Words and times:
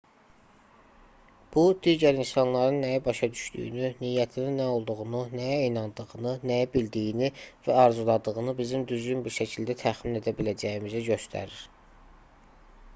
bu 1.55 1.63
digər 1.87 2.21
insanların 2.23 2.79
nəyi 2.83 3.01
başa 3.07 3.27
düşdüyünü 3.33 3.91
niyyətinin 4.05 4.57
nə 4.61 4.65
olduğunu 4.77 5.21
nəyə 5.41 5.59
inandığını 5.65 6.33
nəyi 6.53 6.71
bildiyini 6.77 7.31
və 7.69 7.77
arzuladığını 7.83 8.57
bizim 8.63 8.87
düzgün 8.93 9.23
bir 9.29 9.37
şəkildə 9.39 9.77
təxmin 9.85 10.19
edə 10.23 10.37
biləcəyimizi 10.41 11.05
göstərir 11.13 11.61